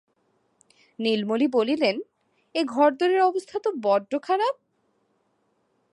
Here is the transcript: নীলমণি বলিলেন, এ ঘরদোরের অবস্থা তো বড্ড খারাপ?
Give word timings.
নীলমণি 0.99 1.47
বলিলেন, 1.47 1.95
এ 2.55 2.61
ঘরদোরের 2.65 3.21
অবস্থা 3.21 3.57
তো 3.59 3.69
বড্ড 3.81 4.11
খারাপ? 4.21 4.55